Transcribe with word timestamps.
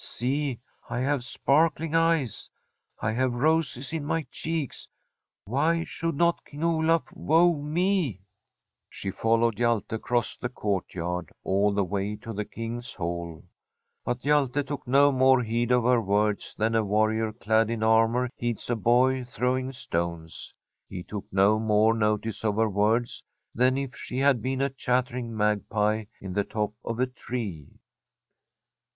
See, 0.03 0.59
I 0.89 0.97
have 1.01 1.23
sparkling 1.23 1.93
eyes; 1.93 2.49
I 3.01 3.11
have 3.11 3.35
roses 3.35 3.93
in 3.93 4.03
my 4.03 4.25
cheeks. 4.31 4.87
Why 5.45 5.83
should 5.83 6.15
not 6.15 6.43
King 6.43 6.63
Olaf 6.63 7.03
woo 7.13 7.61
me?' 7.61 8.21
She 8.89 9.11
followed 9.11 9.57
Hjalte 9.57 9.91
across 9.91 10.37
the 10.37 10.49
courtyard 10.49 11.29
all 11.43 11.71
the 11.71 11.83
way 11.83 12.15
to 12.15 12.33
the 12.33 12.45
King's 12.45 12.95
Hall; 12.95 13.43
but 14.03 14.21
Hjalte 14.23 14.65
took 14.65 14.87
no 14.87 15.11
more 15.11 15.43
heed 15.43 15.69
of 15.69 15.83
her 15.83 16.01
words 16.01 16.55
than 16.57 16.73
a 16.73 16.83
warrior 16.83 17.31
clad 17.31 17.69
in 17.69 17.83
armour 17.83 18.31
heeds 18.37 18.71
a 18.71 18.75
boy 18.75 19.23
throwing 19.23 19.71
stones. 19.71 20.51
He 20.89 21.03
took 21.03 21.25
no 21.31 21.59
more 21.59 21.93
notice 21.93 22.43
of 22.43 22.55
her 22.55 22.71
words 22.71 23.21
than 23.53 23.77
if 23.77 23.95
she 23.95 24.17
had 24.17 24.41
been 24.41 24.61
a 24.61 24.69
chattering 24.71 25.37
magpie 25.37 26.05
in 26.19 26.33
the 26.33 26.43
top 26.43 26.73
of 26.83 26.99
a 26.99 27.05
tree. 27.05 27.67